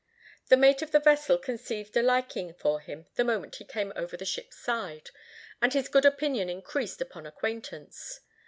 [0.47, 4.17] The mate of the vessel conceived a liking for him the moment he came over
[4.17, 5.11] the ship's side,
[5.61, 8.19] and this good opinion increased upon acquaintance.